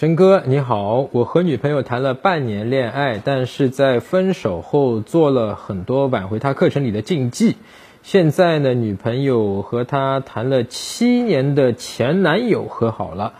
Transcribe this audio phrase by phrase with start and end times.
[0.00, 7.56] 陈哥你好，我和女朋友谈了半年恋爱，但是在分手后做了很多挽回她课程里的禁忌。
[8.02, 13.34] 现在呢，女朋友和她谈了七年的前男友和好了，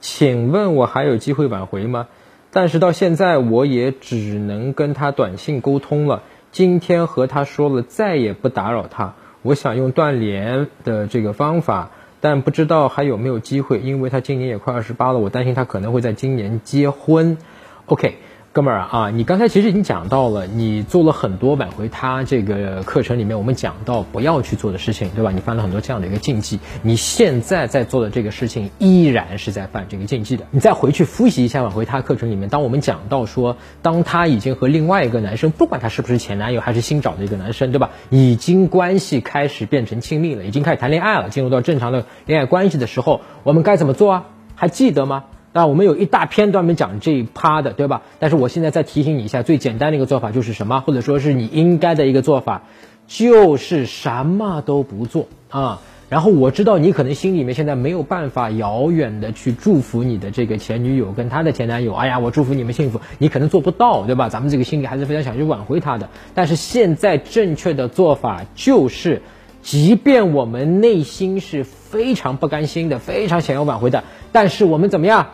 [0.00, 2.08] 请问我还有机会挽回吗？
[2.50, 6.22] 但是到现在我也只能跟她短信沟通了。
[6.50, 11.90] 今天和她说了再也不打扰她，我想用断联的这个方法。
[12.20, 17.38] 但不知道还有没有机会，因为他今年也快二十八了，我担心他可能会在今年结婚。
[17.86, 18.18] OK。
[18.56, 25.30] 哥们儿啊，你刚才其实已经讲到了，你做了很多挽回他这个课程里面我们讲到不要去做的事情，对吧？
[25.30, 30.46] 你犯了很多这样的一个禁忌，你现在在做的这个事情依然是在犯这个禁忌的。
[30.52, 37.90] 你再回去复习一下挽回他课程里面，当我们讲到说，当他已经和另外一个男生，不管他是不是前男友还是新找的一个男生，对吧？
[38.08, 44.24] 已经关系开始变成亲密了，已经开始谈恋爱了，进入到正常的恋爱关系的时候，我们该怎么做啊？
[44.54, 45.24] 还记得吗？
[45.56, 48.02] 那我们有一大篇专门讲这一趴的，对吧？
[48.18, 52.64] 但是我现在再提醒你一下，最简单的一个做法就是什么，或者说是你应该的一个做法，
[53.06, 55.80] 就是什么都不做啊。
[56.10, 64.28] 然后我知道你可能心里面现在没有办法遥远的去祝福你的这个前女友跟她的前男友，哎呀，我祝福你们幸福，你可能做不到，对吧？
[64.28, 66.10] 咱们这个心里还是非常想去挽回他的。
[66.34, 69.22] 但是现在正确的做法就是，
[69.62, 75.28] 即便我们内心是非常不甘心的，非常想要挽回的，但是我们怎么样？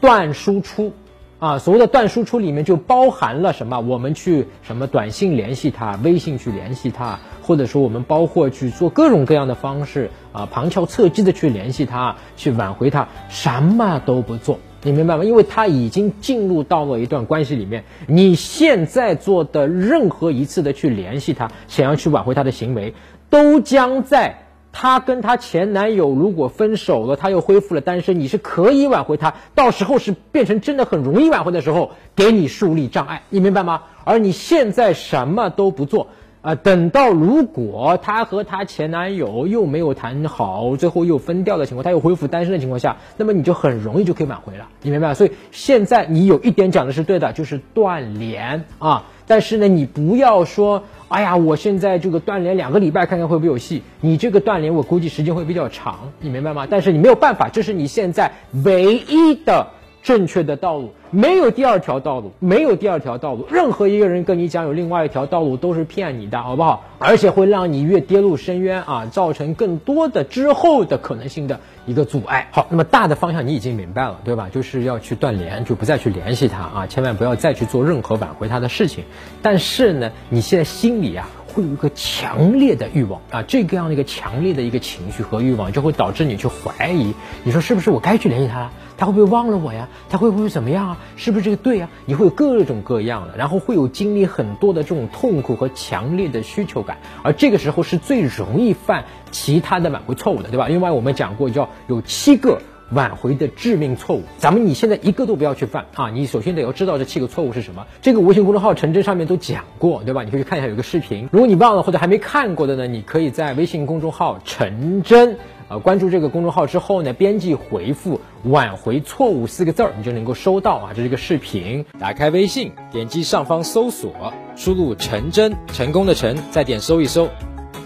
[0.00, 0.92] 断输出，
[1.38, 3.80] 啊，所谓的断输出里面就包含了什么？
[3.80, 15.24] 我们去什么短信联系他，微信去联系他，或者说我们包括去做各种各样的方式啊，旁敲侧击的去联系他，去挽回他，什么都不做，你明白吗？
[15.24, 22.94] 因为他已经进入到了一段关系里面，你现在做的任何一次的去联系他，想要去挽回他的行为，
[23.30, 24.44] 都将在。
[24.80, 33.82] 她跟她前男友如果分手了，她又恢复了单身，你是可以挽回她，到时候是变成真的很容易挽回的时候，给你树立障碍，你明白吗？
[34.04, 36.06] 而你现在什么都不做，
[36.42, 45.12] 啊，等到如果她和她前男友又没有谈好，最后又分掉的情况，她又恢复单身的情况下，那么你就很容易就可以挽回了，你明白？
[45.12, 49.06] 所以现在你有一点讲的是对的，就是断联啊。
[49.28, 53.82] 但是呢，你不要说，哎呀，我现在这个断联两个礼拜看看会不会有戏。
[54.00, 56.66] 你这个断联，我估计时间会比较长，你明白吗？
[56.68, 58.32] 但是你没有办法，这是你现在
[58.64, 59.66] 唯一的
[60.08, 63.46] 正确的道路，没有第二条道路，没有第二条道路。
[63.50, 66.82] 任何一个人跟你讲有另外一条道路，都是骗你的，好不好？
[66.98, 71.60] 而且会让你越跌入深渊啊，造成更多的之后的可能性的。
[71.84, 72.48] 一个阻碍。
[72.52, 74.48] 好，那么大的方向你已经明白了，对吧？
[74.50, 79.04] 就是要去断联，就不再去联系他啊，千万不要再去做任何挽回他的事情。
[79.42, 81.28] 但是呢，你现在心里啊。
[81.58, 88.72] 会有一个强烈的欲望啊，这个样的一个强烈的一个情绪和欲望，就会导致你去怀疑，你说是不是我该去联系他了？
[88.96, 89.88] 他会不会忘了我呀？
[90.08, 90.98] 他会不会怎么样啊？
[91.16, 91.90] 是不是这个对啊？
[92.06, 100.68] 你会有各种各样的，然后会有经历很多的这种痛苦和强烈的需求感，而这个时候是最容易犯其他的挽回错误的，对吧？
[100.68, 102.60] 另外我们讲过，叫有七个。
[102.90, 106.08] 挽回的致命错误，咱们你现在一个都不要去犯啊！
[106.10, 107.86] 你首先得要知道这七个错误是什么。
[108.00, 110.22] 这个微信公众号陈真上面都讲过，对吧？
[110.22, 111.28] 你可以去看一下，有个视频。
[111.30, 115.36] 如果你忘了或者还没看过的呢，你可以在微信公众号陈真，
[115.68, 121.84] 呃，关注这个公众号之后呢，编辑回复“挽回错误”四个字儿，你就能够收到啊，这是一个视频。
[121.98, 127.28] 打开微信，点击上方搜索，输入陈真，成功的陈，再点搜一搜。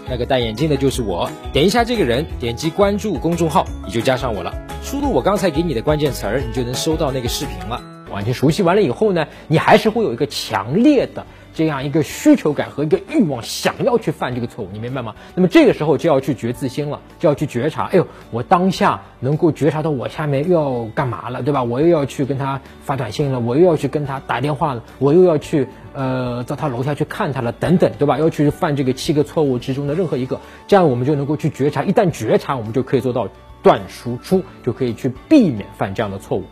[0.09, 4.53] 那个戴眼镜的就是我，点一下这个人，点击关注公众号，你就加上我了。
[4.93, 7.81] 输入我刚才给你的关键词儿，你就能收到那个视频了。
[8.11, 11.25] 完全熟悉完了以后呢，你还是会有一个强烈的。
[11.55, 15.15] 这样一个需求感和一个欲望，想要去犯这个错误，你明白吗？
[15.33, 17.85] 那么这个时候就要去觉自心了，就要去觉察。
[17.85, 21.63] 哎呦，我当下能够觉察到我下面又要干嘛了，对吧？
[21.63, 28.19] 我又要去跟他发短信了，我又要去跟他打电话了，我又要去呃到他楼下去看他了，等等，对吧？
[28.19, 31.83] 要去犯这个七个错误之中的任何一个，这样我们就能够去觉察。
[31.83, 33.27] 一旦觉察，我们就可以做到
[33.63, 36.43] 断输出，就可以去避免犯这样的错误。